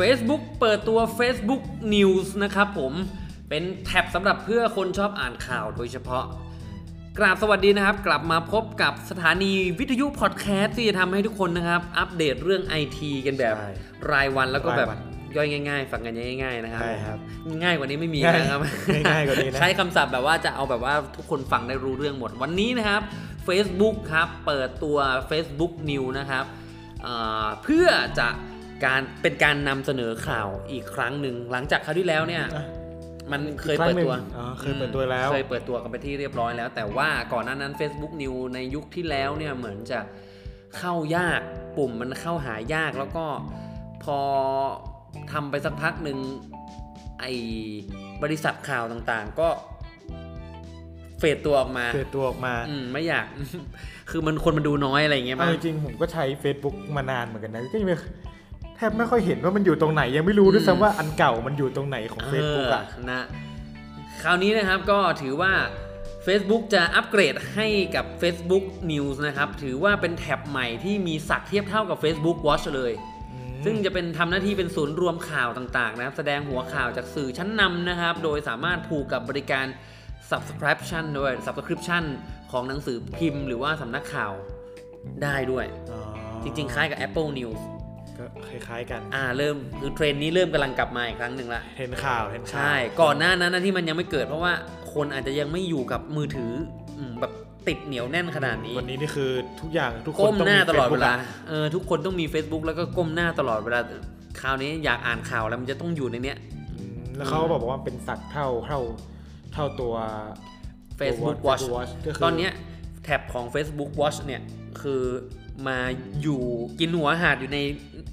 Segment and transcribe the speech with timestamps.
[0.00, 1.62] Facebook เปิดตัว Facebook
[1.94, 2.92] News นะครับผม
[3.48, 6.24] เป็นแท็บสำหรับเพื่อคนชอบอ่านข่าวโดยเฉพาะ
[7.18, 13.70] กราบสวัสดีนะครับ กลับมาพบกับสถานีวิทยุพอดแคสต์ที่จะทำให้ทุกคนนะครับ อัปเดตเรื่องไอทีกันแบบใช่
[14.12, 15.00] รายวันแล้วก็แบบรายวัน
[15.36, 17.18] ย่อยง่ายๆ ฟังกันง่าย ๆ นะครับ ใช่ครับ
[17.62, 18.60] ง่ายกว่านี้ไม่มีง่ายนะครับ
[19.12, 23.02] ง่ายกว่านี้นะ ใช้คำศัพท์แบบว่าจะเอาแบบว่าทุกคนฟังได้รู้เรื่องหมดวันนี้นะครับ
[23.48, 24.98] Facebook ครับ เปิดตัว
[25.30, 26.44] Facebook New นะครับ
[27.06, 27.86] อ่าเพื่อ
[28.18, 28.28] จะ
[28.84, 32.64] การเป็นการนำเสนอข่าวอีกครั้งหนึ่งหลังจากคราวที่แล้วเนี่ยอะ
[33.32, 40.00] มันเคยเปิดตัวอีกครั้งหนึ่งอ๋อเคยเปิดตัวแล้วเคยเปิดตัวกันไปที่เรียบร้อยแล้ว แต่ว่าก่อนหน้านั้น Facebook New ในยุคที่แล้วเนี่ยเหมือนจะ
[40.78, 41.40] เข้ายาก
[41.76, 43.24] ปุ่มมันเข้าหายากแล้วก็
[44.04, 44.18] พอ
[45.32, 46.18] ทำไปสักพักหนึ่ง
[47.20, 47.32] ไอ้
[48.22, 49.48] บริษัทข่าวต่างๆ ก็
[51.18, 53.26] เฟดตัวออกมาเปิดตัวออกมาอืมไม่อยาก
[54.10, 63.24] คือมันคนมันดูน้อยอะไรอย่างเงี้ยเอามั้จงริงๆผมก็ใช้ Facebook มานานเหมือนกันนะก็ยังไม่แทบไม่ค่อยเห็นว่ามันอยู่ตรงไหน ยังไม่รู้ด้วยซ้ำว่าอันเก่ามันอยู่ตรงไหนของ Facebook อะเนะ
[64.22, 65.52] คราวนี้นะครับก็ถือว่า
[66.26, 72.92] Facebook จะอัปเกรดให้กับ Facebook News นะครับ ถือว่าเป็นแท็บใหม่ที่มีศักดิ์เทียบเท่ากับ Facebook Watch เลย
[73.64, 79.66] ซึ่งจะเป็นทำหน้าที่เป็นศูนย์รวมข่าวต่างๆ นะครับ แสดงหัวข่าวจากสื่อชั้นนำนะครับ โดยสามารถผูกกับบริการ
[80.30, 82.04] subscription ด้วย subscription
[82.52, 84.32] ของหนังสือพิมพ์ หรือว่าสำนักข่าว
[85.22, 86.00] ได้ด้วยอ๋อ
[86.42, 87.60] จริงๆ คล้ายกับ Apple News
[88.20, 94.52] ก็คล้ายๆกันอ่าเริ่มคือเทรนด์นี้เริ่มกำลังกลับมาอีกครั้งหนึ่งละเห็นข่าวเห็นข่าวใช่ก่อนหน้านั้นนะที่มันยังไม่เกิด เพราะว่า
[94.94, 96.52] คนอาจจะยังไม่อยู่กับมือถือ
[96.98, 97.32] อืมแบบ
[97.68, 103.80] ติดเหนียวแน่นขนาดนี้ วันนี้นี่คือทุกอย่างทุกคนก้มต้องหน้ามีตลอดเว Facebook ลาอะเออทุกคนต้องมี Facebook แล้วก็ก้มหน้าตลอดเวลา
[104.40, 106.38] คราวนี้อยากอ่านข่าวแล้วมันจะต้องอยู่ในเนี้ย
[106.72, 108.80] อืมแล้วเขาก็บอกว่าเป็นสักเท่าเท่า
[109.52, 109.94] เท่าตัว
[111.00, 112.52] Facebook ตัว Watch Watch ก็คือตอนเนี้ย
[113.04, 114.42] แท็บของ Facebook Watch เนี่ย
[114.82, 115.02] คือ
[115.68, 115.78] มา
[116.22, 116.40] อยู่
[116.80, 117.58] กินหัวหาดอยู่ใน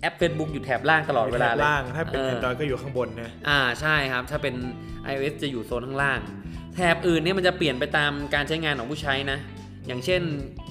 [0.02, 4.56] แอป Facebook อยู่แถบล่างตลอดเวลาเลยล่างถ้าเป็นออ Android ก็อยู่ข้างบนนะอ่าใช่ครับ ถ้าเป็น
[5.12, 6.20] iOS จะอยู่โซนข้างล่าง
[6.76, 9.40] แถบอื่นเนี่ยมันจะเปลี่ยนไปตามการใช้งานของผู้ใช้นะ
[9.88, 10.22] อย่างเช่น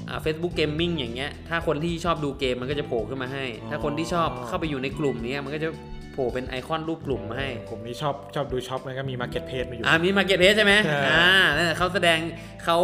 [0.09, 5.71] อ่า Facebook Gaming อย่างเงี้ยถ้าคนที่ชอบดูเกมมันก็จะโผล่ขึ้นมาให้ ถ้าคนที่ชอบเข้าไปอยู่ในกลุ่มเนี้ยมันก็จะ
[6.13, 12.19] โผล่เป็นไอคอนรูปกลุ่มมาให้ผมนี่ชอบชอบดูช็อปนะก็มี Market Page มาอยู่อ่ามีมาเก็ตเพจใช่ไหมใช่อ่านั่นแหละเขาแสดง
[12.65, 12.79] เขา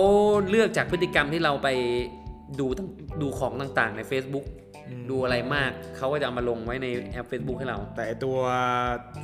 [0.51, 1.69] เลือกจากพฤติกรรมที่เราไป
[2.61, 2.89] ดูตั้ง
[3.23, 4.47] ดูของต่างๆใน Facebook
[4.89, 8.37] อืมดูอะไรมาก เขาก็จะเอามาลงไว้ในแอป Facebook ให้เรา แต่ไอ้ตัว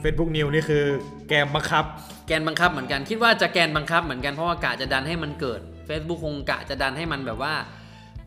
[0.03, 0.85] Facebook New นี่คือ
[1.29, 1.85] แกมบังคับ
[2.29, 7.55] แกนบังคับเหมือนกัน คิดว่าจะแกนบังคับเหมือนกัน เพราะว่ากะจะดันให้มันเกิด Facebook คงกะจะดันให้มันแบบว่า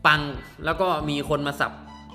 [0.06, 0.20] ปัง
[0.64, 1.72] แล้วก็มีคนมาสับ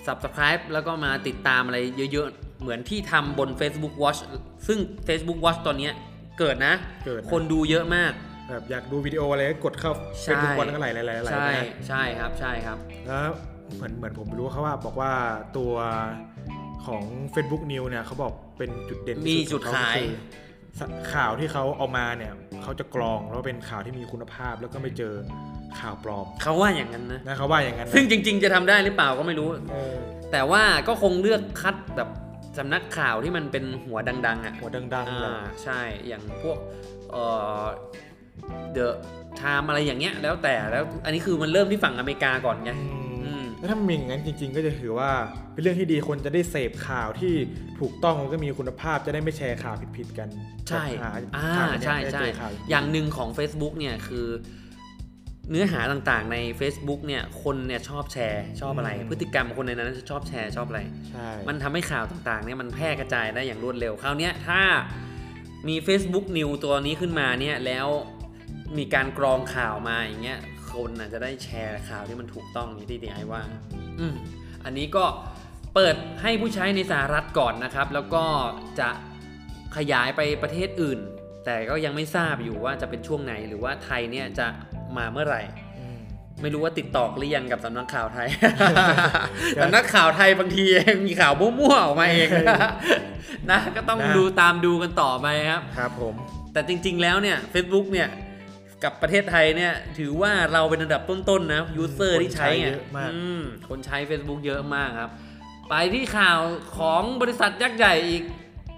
[0.08, 1.78] subscribe แล้วก็มาติดตามอะไร
[2.14, 4.20] เยอะๆ เหมือนที่ทำบน Facebook Watch
[4.68, 5.94] ซึ่ง Facebook Watch ตอนเนี้ย
[6.40, 6.74] เกิดนะ
[7.06, 8.12] เกิดนะคนดูเยอะมาก
[8.50, 9.92] แบบอยากดูวิดีโออะไรก็กดเข้า
[10.24, 12.78] ใช่ Facebook วันแล้วก็ไหลไหลไหลไหลใช่นะใช่ครับใช่ครับ
[13.08, 13.30] แล้ว
[13.76, 15.12] เหมือนเหมือนผมรู้เขาว่าบอกว่า
[15.58, 15.74] ตัว
[16.86, 17.04] ของ
[17.34, 20.10] Facebook New เนี่ยเขาบอกเป็นจุดเด่นที่มีสุจุดของเขขายคือ
[20.80, 20.82] ส
[21.14, 25.14] ข่าวที่เขาเอามาเนี่ยเขาจะกรองแล้วเป็นข่าวที่มีคุณภาพแล้วก็ไม่เจอ
[25.80, 29.96] ข่าวปลอมเขาว่าอย่างนั้นนะนะเขาว่าอย่างนั้นนะซึ่งจริง ๆ จะทำได้หรือเปล่าก็ไม่รู้เออ
[30.32, 32.10] แต่ว่าก็คงเลือกคัดแบบ
[32.58, 36.58] สำนักข่าวที่มันเป็นหัวดัง ๆ อะหัวดังๆเลยอ่าใช่อย่างพวก
[37.12, 37.24] เอ่
[37.62, 37.66] อ
[38.78, 38.88] The
[39.40, 45.12] Time อะไรอย่างเงี้ยแล้วแต่แล้วอันนี้คือมันเริ่มที่ฝั่งอเมริกาก่อนไงอืมอืมแล้วถ้ามันมีอย่างนั้นจริง ๆ ก็จะถือว่า
[45.54, 47.34] เป็นเรื่องที่ดีคนจะได้เสพข่าวที่
[47.80, 50.30] ถูกต้องแล้วก็มีคุณภาพจะได้ไม่แชร์ข่าวผิดๆกัน
[50.70, 54.28] ใช่หาอ่าข่าวเนี่ยใช่จะใช่เจอข่าวอย่างหนึ่งของ Facebook เนี่ยคือ
[55.52, 64.62] เนื้อหาต่างๆใน Facebook เนี่ยคนเนี่ยชอบแชร์ชอบอะไร พฤติกรรมคนในนั้นชอบแชร์ชอบอะไรใช่มันทำให้ข่าวต่างๆเนี่ยมันแพร่กระจายได้อย่างรวดเร็วคราวเนี้ยถ้า
[65.68, 67.88] มี Facebook New ตัวนี้ขึ้นมาเนี่ยแล้ว
[68.78, 70.40] มีการกรองข่าวมาอย่างเงี้ย
[70.72, 73.42] คนอาจจะได้แชร์ข่าวที่มันถูกต้องอย่างที่ดีไอว่า
[74.00, 74.14] อืม
[74.66, 75.06] อันนี้ก็
[75.76, 78.24] เปิดให้ผู้ใช้ในสหรัฐก่อนนะครับ แล้วก็
[78.80, 78.90] จะ
[79.78, 81.00] ขยายไปประเทศอื่น
[81.46, 84.48] แต่ก็ยังไม่ทราบอยู่ว่าจะเป็นช่วงไหนหรือว่าไทยเนี่ยจะ
[84.98, 85.42] มาเมื่อไหร่
[85.80, 86.00] อืม
[86.42, 88.28] ไม่รู้ว่าติดต่อหรือยังกับสำนักข่าวไทย
[89.62, 90.66] สำนักข่าวไทยบางที
[91.08, 92.30] มีข่าวมั่วๆออกมาเอง
[93.52, 96.14] นะก็ต้องนะดูตามดูกันต่อไปครับ ครับผม
[96.54, 98.10] แต่จริงๆแล้วเนี่ย Facebook เนี่ย
[98.84, 105.12] กับประเทศไทยเนี่ย ถือว่าเราเป็นอันดับต้นๆนะยูเซอร์ที่ใช้ไงคนใช้เยอะมากอืมคนใช้ Facebook เยอะมากครับ
[105.70, 106.40] ไปที่ข่าว
[106.78, 108.24] ของบริษัทยักษ์ใหญ่อีก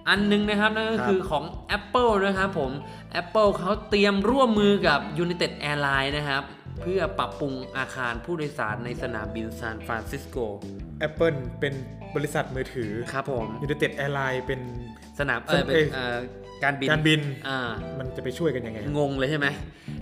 [0.09, 1.43] อันหนึงนะครับนั่นก็คือของ
[1.77, 2.71] Apple นะครับผม
[3.21, 6.43] Apple เขาเตรียมร่วมมือกับ United Airlines นะครับ
[6.81, 10.37] เพื่อปรับปรุงอาคารผู้โดยสารในสนามบินซานฟรานซิสโก
[11.07, 11.73] Apple เป็น
[12.15, 14.61] บริษัทมือถือครับผม United Airlines เป็น
[15.19, 16.17] สนามเออเป็นเอ้ยเอ่อ
[16.63, 17.69] การบินการบินอ่า
[17.99, 19.47] มันจะไปช่วยกันยังไง งงเลยใช่ไหม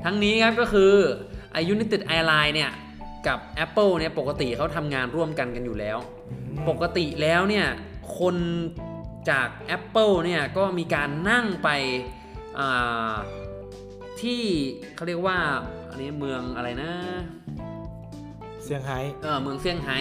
[0.05, 0.93] ทั้งนี้ครับก็คือ
[1.51, 2.71] ไอ้ United Airlines เนี่ย
[3.27, 5.97] กับ Apple เนี่ยปกติเขาทำงานร่วมกันกันอยู่แล้ว
[6.69, 7.67] ปกติแล้วเนี่ย
[8.19, 8.35] คน
[9.29, 11.69] จาก Apple เนี่ย ก็มีการนั่งไป
[12.59, 13.13] อ่า
[14.21, 14.41] ที่
[14.95, 15.37] เขาเรียกว่า
[15.89, 16.91] อันนี้เมืองอะไรนะ
[18.63, 19.97] เซี่ยงไฮ้เออเมืองเซี่ยงไฮ้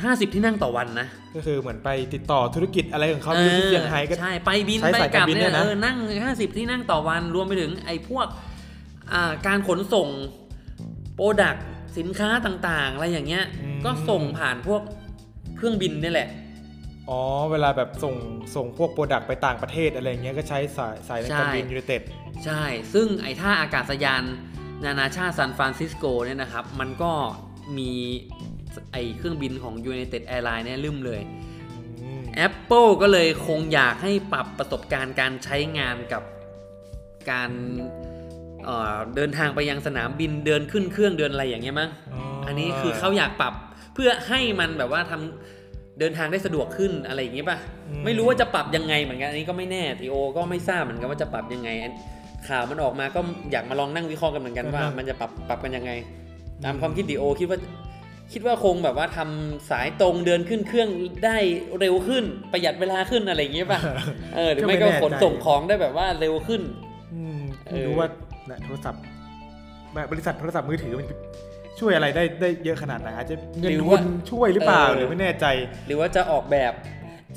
[0.00, 5.96] 50 ที่นั่งต่อวันนะ ก็คือเหมือนไปติดต่อธุรกิจอะไรของเขาที่เซี่ยงไฮ้ก็ใช่ไปบินใช้ไปสายกลัการบบินเนี่เนี่ยยนะเออนั่ง
[6.26, 8.26] 50 ที่นั่งต่อวันรวมไปถึงไอ้พวก
[9.12, 10.08] อ่าการขนส่ง
[11.14, 11.56] โปรดัก
[11.98, 13.44] สินค้าต่างๆ อะไรอย่างเงี้ย
[13.84, 14.82] ก็ส่งผ่านพวก
[15.56, 16.28] เครื่องบินนี่แหละ
[17.08, 18.14] อ๋อ เวลาแบบส่ง
[18.56, 22.02] ส่งพวกโปรดักต์ไปต่างประเทศอะไรอย่างเงี้ยก็ใช้สายสายในการบินใช่ยูไนเต็ด
[22.44, 22.62] ใช่
[22.94, 24.22] ซึ่งไอ้ท่าอากาศยาน
[24.84, 27.12] นานาชาติซานฟรานซิสโกเนี่ยนะครับ มันก็
[27.78, 27.92] มี
[28.92, 31.20] ไอ้เครื่องบินของ United Airlines เนี่ยลืมเลย
[32.46, 36.22] Apple ก็เลยคงอยากให้ปรับประสบการณ์การใช้งานกับ
[37.30, 37.50] การ
[38.64, 41.90] เอ่อเดินทางไปยังสนามบินเดินขึ้นเครื่องเดินอะไรอย่างเงี้ยมั้ง
[42.46, 43.54] อันนี้คือเขาอยากปรับ
[43.94, 47.58] เพื่อให้มันแบบว่าทำเดินทางได้สะดวกขึ้นอะไรอย่างงี้ป่ะ
[48.04, 51.92] ไม่รู้ว่าจะปรับยังไงเหมือนกันอันนี้ก็ไม่แน่ทีโอก็ไม่ทราบเหมือนกันว่าจะปรับยังไงอัน
[52.48, 53.20] ข่าวมันออกมาก็
[53.52, 55.90] อยากมาลองนั่งวิเคราะห์กันเหมือนกันว่า มันจะปรับปรับกันยังไง
[56.64, 57.58] ตามความคิดดีโอคิดว่า
[58.32, 60.88] คิดว่าคงแบบว่าทำสายตรงเดินขึ้นเครื่อง
[61.24, 61.36] ได้
[61.80, 63.80] เร็วขึ้นประหยัดเวลาขึ้นอะไรอย่างเงี้ยป่ะ
[64.34, 66.62] เออหรือไม่ก็ขนส่งของได้แบบว่าเร็วขึ้น
[67.14, 68.08] อืมเออไม่รู้ว่า
[68.48, 69.02] น่ะโทรศัพท์
[69.94, 71.06] แบบบริษัทโทรศัพท์มือถือมัน
[71.80, 75.46] ช่วยอะไรได้ได้เยอะขนาดไหนอาจจะเงินทุนช่วยหรือเปล่าหรือไม่แน่ใจ
[75.86, 76.72] หรือว่าจะออกแบบ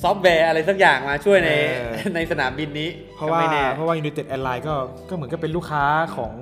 [0.04, 4.76] ซอฟต์แวร์อะไรสักอย่างมาช่วยในเออในสนามบินนี้ เพราะว่าก็ไม่แน่เพราะว่า United Airlines ก็
[5.10, 5.86] ก็เหมือนกับเป็นลูกค้า
[6.18, 6.34] ของ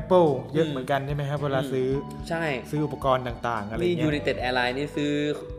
[0.00, 1.88] Apple เยอะอืมเหมือนกันใช่ไหมครับเวลาอืมซื้อ
[2.28, 5.12] ใช่ซื้ออุปกรณ์ต่างๆอะไรนี่เงี้ย United Airlines นี่ซื้อ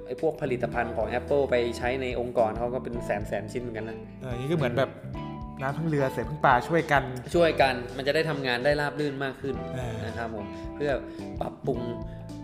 [0.05, 4.89] ไอ้พวกผลิตภัณฑ์ของ Apple ไปใช้ในองค์กรเขาก็เป็นแสนแสนชิ้นเหมือนกันนะเออนี่ก็เหมือนแบบ
[5.61, 7.03] น้ำพึ่งเรือเสือพึ่งป่าช่วยกัน
[7.35, 10.45] ช่วยกันมันจะได้ทำงานได้ราบรื่นมากขึ้นเออนะครับผม
[10.75, 10.91] เพื่อ
[11.41, 11.79] ปรับปรุง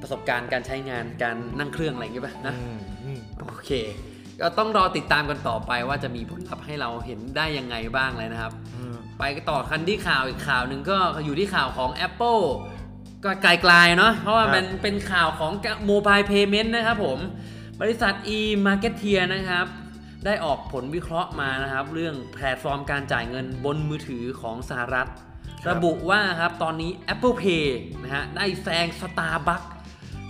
[0.01, 3.71] ประสบการณ์การใช้งานการนั่งเครื่องอะไรอย่างเงี้ยป่ะนะอืมอืมโอเค
[4.41, 8.60] ก็ต้องรอติดตามกันต่อไปว่าจะมีผลลัพธ์ให้เราเห็นได้ยังไงบ้างเลยนะครับอืม
[9.21, 12.43] ไปต่อกันที่ข่าวอีกข่าวหนึ่งก็อยู่ที่ข่าวของ Apple
[13.23, 15.51] ก็ใกล้ๆเนาะเพราะว่ามันเป็นข่าวของ
[15.89, 17.19] Mobile Payment นะครับผม
[17.81, 19.65] บริษัท eMarketer นะครับ
[20.25, 25.07] ได้ออกผลวิเคราะห์มานะครับ เรื่องแพลตฟอร์มการจ่ายเงินบนมือถือของสหรัฐ
[25.69, 27.65] ระบุว่าครับตอนนี้ Apple Pay
[28.03, 29.67] นะฮะได้แซง Starbucks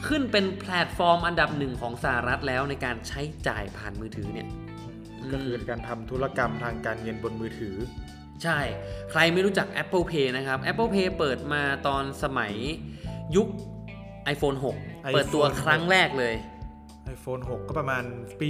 [0.07, 4.47] ขึ้นเป็นแพลตฟอร์มอันดับหนึ่งของสหรัฐแล้วในการใช้จ่ายผ่านมือถือเนี่ย
[5.33, 7.75] ก็คือการทำธุรกรรมทางการเงินบนมือถือ
[8.43, 8.59] ใช่
[9.11, 12.53] ใครไม่รู้จัก Apple Pay นะครับ Apple Pay เปิดมาตอนสมัย
[13.35, 13.47] ยุค
[14.33, 16.35] iPhone 6 เปิดตัวครั้งแรกเลย
[17.15, 18.03] iPhone 6 ก็ประมาณ
[18.41, 18.49] ปี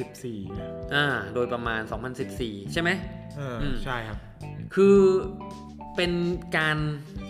[0.00, 1.80] 2014นะอ่า โดยประมาณ
[2.26, 2.90] 2014 ใช่ไหม
[3.36, 4.18] เอออืมใช่ครับ
[4.74, 4.98] คือ
[5.96, 6.12] เป็น
[6.58, 6.78] การ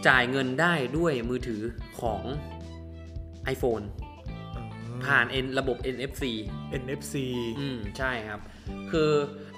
[0.08, 1.62] จ่ายเงินได้ด้วยมือถือ
[2.00, 2.22] ของ
[3.54, 3.84] iPhone
[5.04, 6.22] ผ่าน N ระบบ NFC
[6.82, 7.14] NFC
[7.60, 8.40] อืม ใช่ครับ
[8.90, 9.10] คือ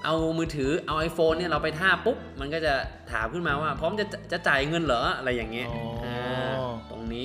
[0.04, 2.74] เอามือถือเอา iPhone เนี่ยเราไปท่าปุ๊บ มันก็จะ
[3.12, 6.52] ถามขึ้นมาว่า พร้อมจะจะจ่ายเงินเหรออะไรอย่างเงี้ยอ๋ออ่า
[6.90, 7.24] ตรงนี้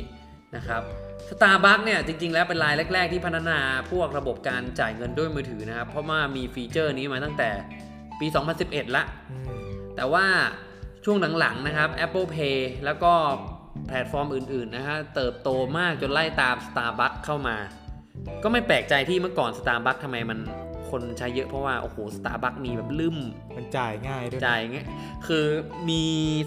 [0.55, 0.81] นะครับ
[1.29, 3.59] Starbucks เนี่ยจริง ๆ แล้วเป็นรายแรก ๆ ที่พัฒนา
[3.91, 7.49] พวกระบบการจ่ายเงินด้วยมือถือนะครับ เพราะว่ามีฟีเจอร์นี้มาตั้งแต่
[8.19, 8.27] ปี
[8.61, 10.25] 2011 ละอืมแต่ว่า
[11.05, 13.13] ช่วงหลัง ๆ นะครับ Apple Pay แล้วก็
[13.87, 17.57] แพลตฟอร์มอื่น ๆ นะฮะเติบโตมากจนไล่ตาม Starbucks เข้ามา
[18.43, 20.39] ก็ไม่แปลกใจที่เมื่อก่อน Starbucks ทำไมมัน
[20.91, 23.17] คนใช้เยอะเพราะว่า โอ้โห Starbucks มีแบบลืม
[23.57, 24.87] มันจ่ายง่ายด้วยนะจ่ายเงี้ย
[25.27, 25.45] คือ
[25.89, 26.01] มี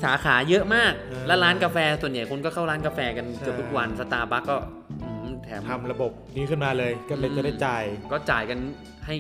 [0.05, 4.57] สาขาเยอะมากเออแล้วร้านกาแฟส่วนใหญ่คนก็เข้าร้านกาแฟกันเกือบทุกวัน Starbucks ก็
[5.03, 8.59] อืมแถมทำระบบนี้ขึ้นมาเลยก็เลยอืมจะได้จ่าย ก็จ่ายกัน
[9.07, 9.15] ให้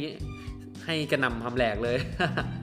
[0.85, 1.99] ให้กระหน่ำทำแหลกเลย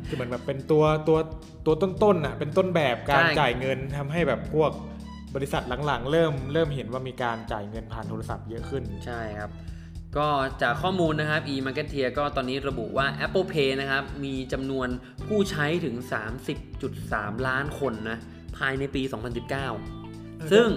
[0.07, 1.17] คือเหมือนแบบเป็นตัวตัว
[1.65, 4.71] ตัวต้นๆอะเป็นต้นแบบการใช่จ่ายเงินทำให้แบบพวก
[5.35, 9.49] บริษัทหลังๆ เริ่มเริ่มเห็นว่ามีการจ่ายเงินผ่านโทรศัพท์เยอะขึ้น ใช่ครับ
[10.17, 10.27] ก็
[10.61, 14.87] จากข้อมูลนะครับ e-marketeer ก็ตอนนี้ระบุว่า Apple Pay นะครับ มีจำนวน
[15.27, 15.95] ผู้ใช้ถึง
[16.71, 18.17] 30.3 ล้านคนนะ
[18.57, 19.01] ภายในปี
[19.77, 20.67] 2019 ซึ่ง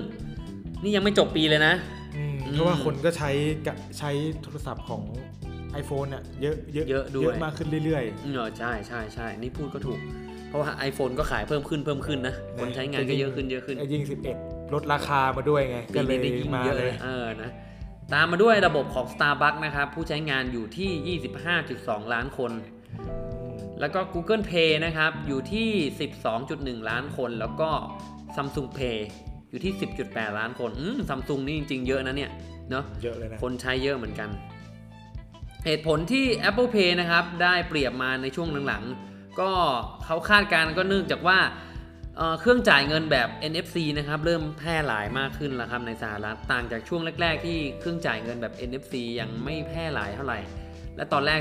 [0.83, 1.75] นี่ยังไม่จบปีเลยนะ
[2.17, 3.31] อืมอืมเพราะว่าคนก็ใช้
[3.67, 4.11] กะใช้
[4.43, 5.03] โทรศัพท์ของ
[5.83, 10.01] iPhone เนี่ยเยอะเยอะเยอะด้วยเยอะมากขึ้นเรื่อยเออใช่ใช่ใช่นี่พูดก็ถูก
[10.49, 14.03] เพราะว่า iPhone ก็ขายเพิ่มขึ้นเพิ่มขึ้นนะ คนใช้งานก็เยอะขึ้นเยอะขึ้นไอ้ยิ่ง
[14.39, 17.51] 11 ลดราคามาด้วยไงปีก็เลยนี้ได้ยิ่งมาเยอะเลเลยยเออนะ
[18.15, 21.19] ตามมาด้วยระบบของ Starbucks นะครับ ผู้ใช้งานอยู่ที่
[21.59, 22.53] 25.2 ล้านคน
[23.81, 25.69] แล้วก็ Google Pay นะครับ อยู่ที่
[26.29, 27.71] 12.1 ล้านคน แล้วก็
[28.37, 28.99] Samsung Pay
[29.51, 29.73] อยู่ที่
[30.05, 32.31] 10.8 ล้านคนอืมซัมซุงนี่จริง ๆ เยอะนะเนี่ย
[32.71, 34.29] เนอะเยอะเลยนะ คนใช้เยอะเหมือนกัน
[35.65, 39.51] เหตุผลที่ Apple Pay นะครับ ได้เปรียบมาในช่วงหลังๆ ก็
[40.05, 41.39] เขาคาดการณ์ก็เนื่องจากว่า
[42.17, 50.39] เอ่อเครื่องจ่ายเงินแบบ NFC นะครับเริ่มแพร่หลายมากขึ้นแล้วครับในสหรัฐต่างจากช่วงแรก ๆ ที่เครื่องจ่ายเงินแบบ NFC ยังไม่แพร่หลายเท่าไหร่
[50.97, 51.41] และตอนแรก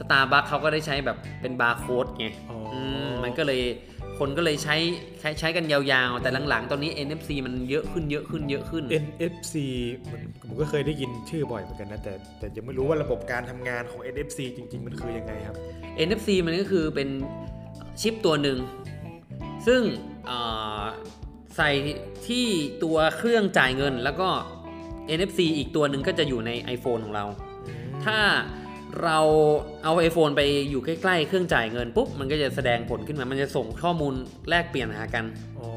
[0.00, 3.60] Starbucks เขาก็ได้ใช้แบบเป็นบาร์โค้ดไงอ๋อออืมมันก็เลย
[4.18, 4.76] คนก็เลยใช้
[5.20, 9.54] ใช้ใช้กันยาวๆ แต่หลังๆ ตอนนี้ NFC มันเยอะขึ้นเยอะขึ้นเยอะขึ้น NFC
[10.12, 15.56] มันผมก็เคยได้ยินชื่อบ่อยเหมือนกันนะ แต่แต่ยังไม่รู้ว่าระบบการทำงานของ NFC จริง ๆ มันคือยังไงครับ
[16.08, 17.08] NFC มันก็คือเป็น
[18.00, 18.58] ชิปตัวหนึ่ง
[19.66, 19.82] ซึ่ง
[20.26, 20.38] เอ่
[20.80, 20.84] อ
[21.56, 21.70] ใส่
[22.28, 22.46] ที่
[22.84, 24.28] ตัวเครื่องจ่ายเงิน แล้วก็
[25.18, 27.24] NFC อีกตัวหนึ่งก็จะอยู่ใน iPhone ของเรา
[28.04, 28.18] ถ้า
[29.04, 29.18] เรา
[29.84, 30.40] เอา iPhone ไป
[30.70, 34.14] อยู่ใกล้ๆ เครื่องจ่ายเงินปุ๊บ มันก็จะแสดงผลขึ้นมา มันจะส่งข้อมูล
[34.48, 35.24] แลกเปลี่ยนหากัน
[35.58, 35.68] อ๋อ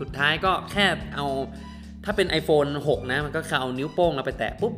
[0.00, 1.26] สุดท้ายก็แค่เอา
[2.04, 4.74] ถ้าเป็น iPhone 6 นะ มันก็แค่เอานิ้วโป้งเราไปแตะปุ๊บ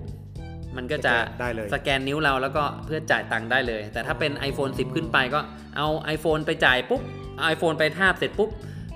[0.77, 5.41] มันก็จะได้เลยสแกนนิ้วเราแล้วก็เพื่อจ่ายตังค์ได้เลย แต่ถ้าเป็น iPhone 10 ขึ้นไปก็
[5.77, 8.51] เอา iPhone ไปจ่ายปุ๊บเอา iPhone ไปทาบเสร็จปุ๊บ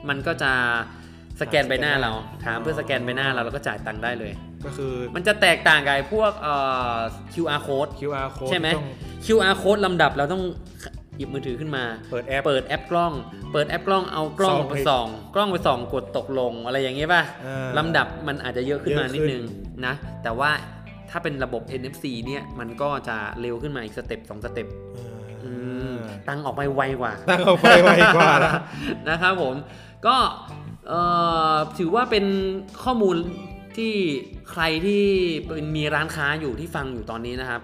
[0.08, 0.52] มันก็จะ
[1.40, 2.12] สแกนใบหน้าเรา
[2.44, 4.32] ถามเพื่อสแกนใบหน้าเราแล้วก็จ่ายตังค์ได้เลย
[4.64, 6.54] ก็คือมันจะแตกต่างกับไอ้พวกเอ่
[6.94, 6.96] อ
[7.34, 8.88] QR code QR code ใช่ไหมต้อง
[9.24, 10.42] QR code ลำดับเราต้อง
[11.16, 13.12] หยิบมือถือขึ้นมา เปิดแอป เปิดแอปกล้อง
[13.52, 19.44] เปิดแอปกล้องเอากล้องส่องไปไปส่อง กล้องไปส่องกดตกลงอะไรอย่างเงี้ยป่ะอ่าลำดับมันอาจจะเยอะขึ้นมาเยอะขึ้นนิดนึง
[19.86, 20.50] นะ แต่ว่า
[21.10, 25.11] ถ้าเป็นระบบ NFC เนี่ยมันก็จะเร็วขึ้นมาอีก step สอง step อ่า
[26.28, 28.52] ตังค์ออกไปไวกว่า ตังค์เอาไปไวกว่าละ
[29.08, 29.54] นะครับผม
[30.06, 30.16] ก็
[30.88, 31.00] เอ่
[31.52, 32.24] อถือว่าเป็น
[32.82, 33.16] ข้อมูล
[33.76, 33.94] ที่
[34.50, 35.04] ใครที่
[35.46, 37.62] เป็นมีร้านค้าอยู่ที่ฟังอยู่ตอนนี้นะครับ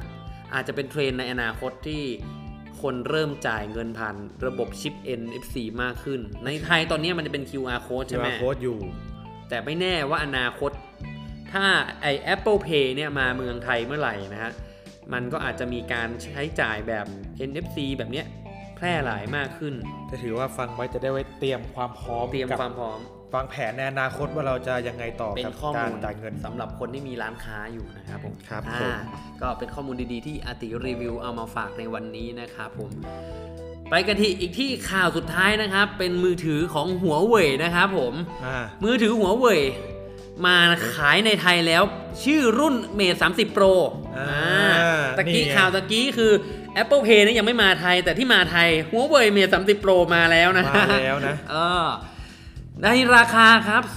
[0.55, 2.03] อาจจะเป็นเทรนด์ในอนาคตที่
[2.83, 8.79] คนเริ่มจ่ายเงินผ่านระบบชิป NFC มากขึ้น ในไทยตอนนี้มันจะเป็น QR code ใช่ไหม QR code อยู่
[9.49, 10.71] แต่ไม่แน่ว่าอนาคต
[11.53, 11.67] ถ้า
[12.03, 14.53] ไอ Apple Pay เนี่ยมาเมืองไทยเมื่อไหร่นะฮะ
[15.13, 17.07] มันก็อาจจะมีการใช้จ่ายแบบ
[17.49, 18.27] NFC แบบเนี้ย
[18.79, 19.75] แพร่หลายมากขึ้น
[20.11, 22.99] จะถือว่าฟังไว้จะได้ไว้เตรียมความพร้อมเตรียมกับความพร้อม
[23.35, 28.95] วางแผนในอนาคตว่าเราจะยังไงต่อเป็นกับข้อการมูลจ่ายเงินสำหรับคนที่มีร้านค้าอยู่นะครับผมครับอ่าผม
[29.41, 32.91] ก็เป็นข้อมูลดีๆที่อาติรีวิวเอามาฝากในวันนี้นะครับผม
[33.91, 39.61] ไปกันที่อีกที่ข่าวสุดท้ายนะครับ เป็นมือถือของหัวเว่ยนะครับผมอ่ามือถือหัวเว่ย
[40.47, 40.57] มา
[40.95, 41.83] ขายในไทยแล้ว
[42.25, 43.73] ชื่อรุ่น Mate 30 Pro
[44.19, 44.29] อ่า
[44.83, 46.33] อ่าตะกี้นี่ไงข่าวตะกี้คือ
[46.83, 51.87] Apple Pay นี่ยังไม่มาไทย แต่ที่มาไทยหัวเว่ย Mate 30 Pro มาแล้วนะมาแล้วนะเออ
[52.83, 53.97] ในราคาครับ 28,990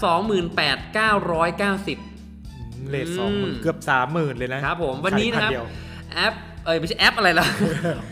[2.90, 5.66] เลทสองหมื่นอืมเกือบสามหมื่นเลยนะครับผมวันนี้นะครับขายพัเดียว
[6.14, 6.34] แอป
[6.66, 7.48] เอ้ยไม่ใช่แอปอะไรล่ะ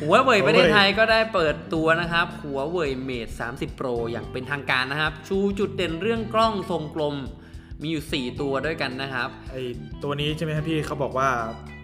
[0.02, 7.16] หัวเว่ยประเทศไทยก็ได้เปิดตัวนะครับ หัวเว่ยเมท30 Pro อย่างเป็นทางการนะครับ ชูจุดเด่นเรื่องกล้องทรงกลม
[7.82, 9.56] มีอยู่ 4 ตัวด้วยกันนะครับไอ
[10.04, 11.30] ตัวนี้ใช่ไหมครับพี่เขาบอกว่า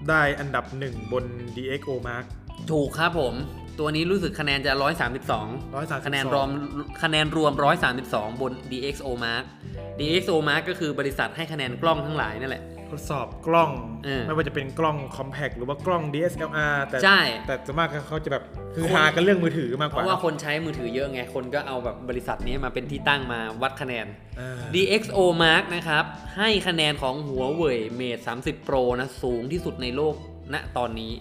[0.10, 1.24] ได้อันดับหนึ่งบน
[1.56, 2.26] DxO Mark
[2.72, 3.34] ถูกครับผม
[3.80, 6.50] ตัวนี้รู้สึกคะแนนจะ 132 132 คะแนนรวม
[7.04, 7.54] คะแนนรวม
[7.98, 9.44] 132 บน DxO Mark
[10.00, 13.72] DxO Mark ก็คือบริษัทให้คะแนนกล้องทั้งหลายนั่นแหละ ทดสอบกล้อง
[14.06, 18.44] เออไม่ว่าจะเป็นกล้อง Compact หรือว่ากล้อง DSLR แต่ใช่ แต่ส่วนมากเขาจะแบบ
[18.76, 24.06] คือหากันเรื่องมือถือมากเพกว่าราะว่าคนใช้มือถือเยอะไง คนก็เอาแบบบริษัทนี้มาเป็นที่ตั้งมาวัดคะแนน
[24.40, 26.04] อ่า DxO Mark นะครับ
[26.38, 30.16] ให้คะแนนของหัวเว่ย Mate 30 Pro นะ สูงที่สุดในโลก
[30.54, 31.12] ณตอนนี้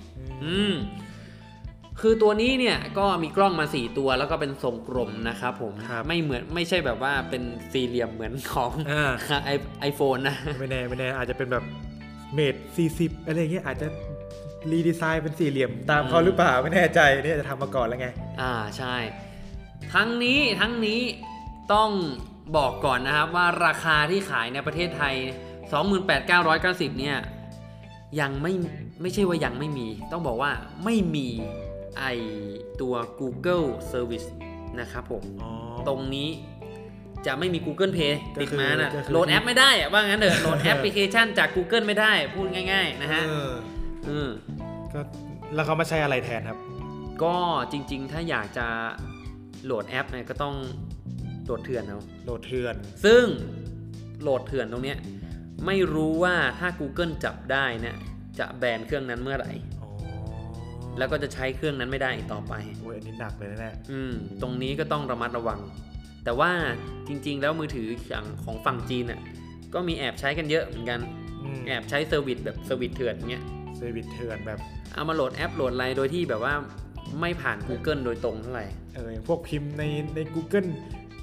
[0.45, 0.75] อืม
[2.01, 9.03] คือตัวนี้เนี่ยก็มีกล้องมา 4 ตัวแล้วก็เป็นทรงกลมนะครับผมครับไม่เหมือนไม่ใช่แบบว่าเป็นสี่เหลี่ยมเหมือนของอ่า
[9.45, 11.65] ไอไอโฟนนะไม่แน่ไม่แน่อาจจะเป็นแบบ
[12.35, 12.55] เมด
[12.93, 13.87] 40 อะไรเงี้ยอาจจะ
[14.71, 18.09] รีดีไซน์เป็นสี่เหลี่ยมตามเขาหรือเปล่าไม่แน่ใจเนี่ยจะทำมาก่อนแล้วไง
[18.41, 18.97] อ่าใช่
[19.95, 21.01] ทั้งนี้ทั้งนี้
[21.73, 21.91] ต้อง
[22.57, 25.15] บอกก่อนนะครับว่าราคาที่ขายในประเทศไทย
[26.07, 27.19] 28,990 เนี่ย
[28.21, 28.53] ยังไม่
[29.03, 30.51] ไม่ใช่ว่ายังไม่มี ต้องบอกว่า
[30.85, 31.29] ไม่มี
[31.99, 32.05] ไอ
[32.81, 34.29] ตัว Google Service
[34.81, 35.51] นะครับผมอ๋อ
[35.89, 36.29] ตรงนี้
[37.27, 43.53] จะไม่มี Google Play ก็คือติดมานะก็คือโหลดแอปไม่ได้อะว่างั้นเถอะโหลดแอปพลิเคชันจาก Google ไม่ได้พูดง่าย ๆ นะฮะเออ
[44.09, 44.29] อืม
[44.93, 45.01] ก็
[45.55, 46.59] แล้วเขามาใช้อะไรแทนครับ
[47.23, 47.37] ก็
[47.73, 48.67] จริง ๆ ถ้าอยากจะ
[49.65, 50.55] โหลดแอปเนี่ยก็ต้อง
[51.45, 52.75] โหลดเถื่อนเอาโหลดเถื่อน
[53.05, 53.25] ซึ่ง
[54.23, 54.99] โหลดเถื่อนตรงเนี้ย
[55.67, 57.97] ไม่รู้ว่าถ้า Google จับได้เนี่ย
[58.39, 59.74] จะแบนเครื่องนั้นเมื่อไหร่อ๋อ
[60.99, 65.61] แล้วก็จะใช้เครื่องนั้นไม่ได้อีกต่อไปโอ้ยอันนี้หนักเลยนะเนี่ยอืมตรงนี้ก็ต้องระมัดระวัง
[66.25, 66.51] แต่ว่า
[67.09, 69.21] จริง ๆ แล้วมือถืออย่างของฝั่งจีนน่ะ
[69.75, 71.01] ก็มีแอบใช้กันเยอะเหมือนกัน
[71.57, 73.45] มแอบใช้ service แบบ service เถื่อนอย่างเงี้ย
[73.77, 74.59] service เถื่อนแบบ
[74.95, 76.55] เอามาโหลดแอปโหลดอะไรโดยที่แบบว่า
[77.21, 79.83] ไม่ผ่าน Google โดยตรงเท่าไหร่เอออย่างพวกพิมพ์ใน
[80.15, 80.69] ใน Google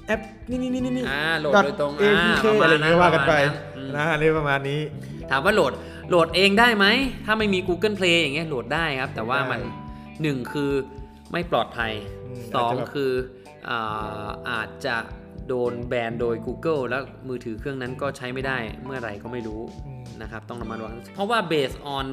[0.06, 4.80] แอปนี่นี่นี่นี่อ่าโหลดโดยตรงเออ่าเคประมาณอะไรอย่างเงี้ยว่ากันไปประมาณนั้นอืมนะเรื่องประมาณนี้
[5.30, 5.72] ถามว่าโหลด
[6.08, 6.86] โหลดเองได้ไหม
[7.24, 10.70] ถ้าไม่มี Google Play อย่างเงี้ยโหลดได้ครับ แต่ว่ามันได้หนึ่งคือ
[11.32, 11.92] ไม่ปลอดภัย
[12.24, 13.12] อืมสองอาจจะแบบคือ
[13.68, 14.96] อ่าอาจจะ
[15.48, 22.06] โดนแบนโดย Google แล้วมือถือเครื่องนั้นก็ใช้ไม่ได้เมื่อไหร่ก็ไม่รู้อืมนะครับต้องระมัดระวังเพราะว่า based on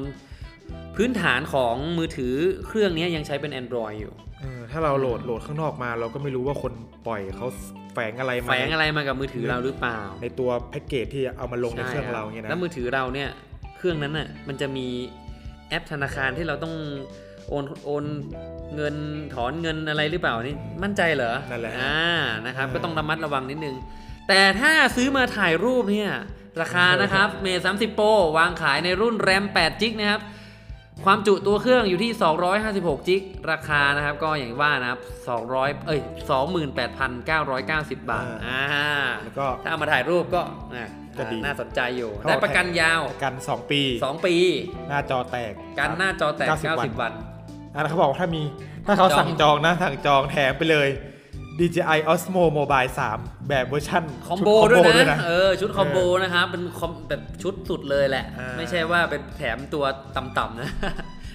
[0.96, 2.34] พพื้นฐานของมือถือ
[2.66, 6.72] เครื่องนี้ยังใช้เป็น Android อยู่เออถ้าเราโหลดโหลดข้างนอกมา เราก็ไม่รู้ว่าคน
[7.06, 7.46] ปล่อยเขา
[7.94, 13.28] แฝงอะไรมาแฝงอะไรมากับมือถือเราหรือเปล่า ในตัวแพ็กเกจที่เอามาลงในเครื่องเราใช่เนี่ยคบนะแล้วมือถือเราเนี่ย
[13.76, 14.86] เครื่องนั้นน่ะมันจะมี
[15.68, 16.74] แอปธนาคารที่เราต้อง
[17.48, 18.04] โอนโอน
[18.76, 18.94] เงิน
[19.34, 21.98] ถอนเงินอะไรหรือเปล่านี่มั่นใจเหรอนั่นแหละอ่า
[22.46, 23.76] นะครับเออก็ต้องระมัดระวังนิดนึง
[24.28, 26.10] แต่ถ้าซื้อมาถ่ายรูปเนี่ย
[26.60, 30.20] ราคานะครับเมย์30 Pro วางขายในรุ่นแรม8จิกนะครับ
[31.04, 32.10] ความจุตัวเครื่องอยู่ที่
[32.60, 35.00] 256จิกราคานะครับ ก็อย่างว่านะครับ
[35.42, 36.00] 200 เอ้ย
[36.80, 38.62] 28,990 บาท อ่า
[39.22, 40.42] แล้วก็ถ้าเอามาถ่ายรูปก็
[40.74, 40.88] อะ
[41.18, 44.34] ก็ดีน่าสนใจอยู่เขาได้ประกันยาวประกัน 2 ปี 2 ปี
[44.88, 47.12] หน้าจอแตกการหน้าจอแตก 90 90วัน
[47.74, 48.42] อันนั้นเขาบอกว่าถ้ามี
[48.86, 50.88] ถ้าเขาจองสั่งจองนะ สั่งจองแถมไปเลย
[51.60, 59.84] DJI Osmo Mobile 3 แบบเวอร์ชัน combo ชุดวยนะเออชุดคอมโบเออนะครับเป็นคอมแบบชุดสุดเลยแหละอ่าไม่ใช่ว่าเป็นแถมตัว
[60.16, 60.70] ต่ำๆนะ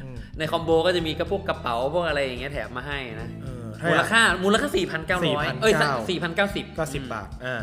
[0.03, 4.70] อืมในคอมโบก็จะมีกระพวกกระเป๋าพวกอะไรอย่างเงี้ยแถมมาให้นะเออมูลค่ามูลค่า
[5.15, 5.74] 4,900 เอ้ย
[6.25, 7.62] 4,090ก็10บาทอ่า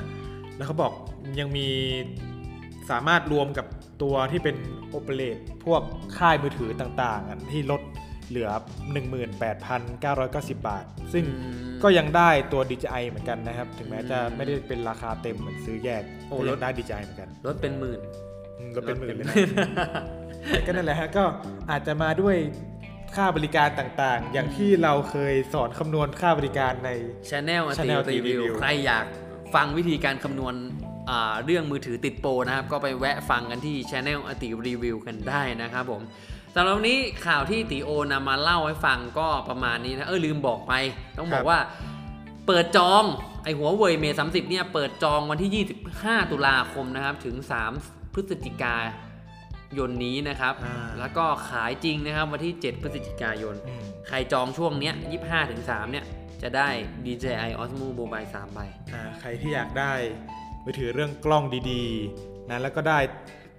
[0.57, 0.93] แล้วเขาบอก
[1.41, 1.69] ยังมี
[2.91, 3.67] สามารถรวมกับ
[4.03, 4.57] ตัวที่เป็น
[4.91, 5.83] โอเปเรตพวก
[6.19, 7.83] ค่ายมือถือต่างๆอันที่ลด
[8.29, 8.51] เหลือ
[9.33, 18.01] 18,990 บาท ซึ่งอืม ก็ยังได้ตัว DJI เหมือนกันนะครับ ถึงแม้จะอืมไม่ได้เป็นราคาเต็มเหมือนซื้อแยกโอ้ก็ลยัดงได้ DJI เหมือนกันลดเป็นหมื่น
[18.59, 19.35] อืมก็เป็นหมื่นเลยนะ
[20.49, 21.25] แต่ก็นั่นแหละฮะก็
[21.71, 22.37] อาจจะมาด้วย
[23.17, 26.91] ค่าบริการต่างๆ อย่างที่เราเคยสอนคำนวณค่าบริการใน
[27.31, 29.07] Channel อติ Channel รีวิว Review ใครอยาก
[29.55, 30.55] ฟังวิธีการคำนวณ
[31.11, 36.03] อ่าเรื่องมือถือติดโปรนะครับ ก็ไปแวะฟังกันที่ Channel อติรีวิวกันได้นะครับผม
[36.55, 40.73] สำหรับวันนี้ข่าวที่ติโอนำมาเล่าให้ฟังก็ประมาณนี้นะเออลืมบอกไป
[41.19, 41.59] ต้องบอครักบว่า
[42.47, 43.05] เปิดจอง
[43.45, 47.37] ไอหัวเว่ยเมย์30เนี่ยเปิดจองวันที่ 25 ตุลาคมนะครับ ถึง
[47.77, 48.77] 3 พฤศจิกา
[49.79, 56.05] ยนนี้นะครับอ่าแล้วก็ขายจริงนะครับวันที่ 7 พฤศจิกายนอืมใครจองช่วงเนี้ย 25ถึง3เนี่ย
[56.43, 56.69] จะได้
[57.05, 58.61] DJI Osmo Mobile 3ใบ
[58.95, 59.93] อ่าใครที่อยากได้
[60.65, 62.99] มือถือเรื่องกล้องดีๆนะแล้วก็ได้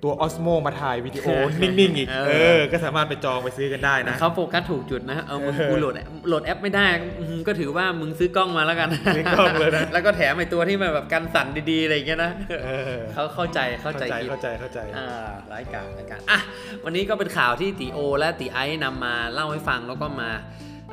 [0.04, 1.28] ตัว Osmo มาถ่ายวิดีโอ
[1.62, 6.86] นิ่งๆอีกเออเออ ก็สามารถไปจองไปซื้อกันได้นะเขาโฟกัสถูกจุดนะ เออมึงเออกูโหลดแอปโหลดแอปไม่ได้
[7.20, 12.32] อืมก็ถือว่ามึงซื้อกล้องมาแล้วกันซื้อกล้องเลยนะ แล้วก็แถมไอตัวที่มันแบบกันสั่นดีๆอะไรอย่างเงี้ยนะ
[12.66, 15.08] เออเขาเข้าใจเข้าเข้าใจใจคิดเข้าใจเข้าใจอ่า
[15.52, 16.40] ร้ายกาจร้ายกาจอะ
[16.86, 20.30] วันนี้ก็เป็นข่าวที่ตีโอ และตีไอซ์นำมาเล่าให้ฟังแล้วก็มา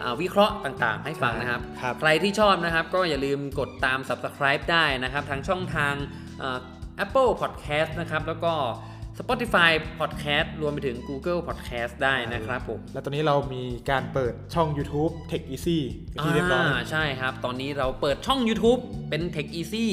[0.02, 5.94] อ่าวิเคราะห์ต่างๆ ให้ฟังนะครับครับ ใครที่ชอบนะครับก็อย่าลืมกดตาม subscribe ได้นะครับทางช่องทาง
[6.42, 6.58] อ่า
[7.04, 8.54] Apple Podcast นะครับ แล้วก็
[9.20, 15.78] Spotify Podcast รวมไปถึง Google Podcast ได้นะครับผม แล้วตอนนี้เรามีการเปิดช่อง YouTube Tech Easy
[16.10, 18.80] เป็นที่เรียบร้อยอ่าใช่ครับ ตอนนี้เราเปิดช่อง YouTube
[19.10, 19.86] เป็น Tech Easy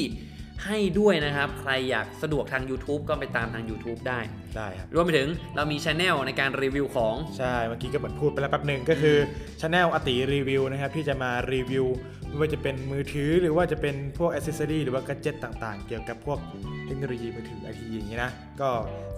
[0.64, 4.20] ให้ด้วยนะครับ ใครอยากสะดวกทาง YouTube ก็ไปตามทาง YouTube ได้
[4.56, 9.16] ได้ครับ รวมไปถึงเรามีช anel ในการรีวิวของ ใช่ เมื่อกี้ก็เหมือนพูดไปแล้วแป๊บหนึ่งก็คือ
[9.60, 11.86] ช anel อติรีวิวนะครับ ที่จะมารีวิว
[12.28, 16.38] ไม่ว่าจะเป็นมือถือหรือว่าจะเป็นพวกอ c เซ s ซอรีหรือว่ากัจเจตต่างๆ เกี่ยวกับพวก
[16.86, 18.70] เทคโนโลยีมือถือไอทีอย่างนี้นะ ก็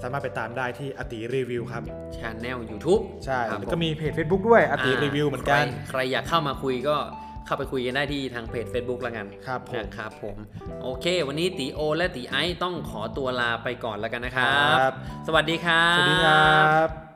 [0.02, 1.82] สามารถไปตามได้ที่อติรีวิวครับ
[2.16, 6.96] channel YouTube ใช่ครับแล้วผก็มีเพจ Facebook ด้วยอติรีวิวเหมือนกัน ใครใครอยากเข้ามาคุยก็
[7.46, 10.36] เข้าไปคุยกันได้ที่ทางเพจ Facebook แล้วกันครับผมนะครับผม
[10.82, 14.94] โอเค วันนี้ตีโอ และตีไอซ์ต้องขอตัวลาไปก่อนแล้วกันนะครับครับ
[15.26, 17.09] สวัสดีครับ สวัสดีครับ